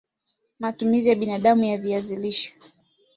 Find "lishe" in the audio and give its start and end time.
2.15-2.53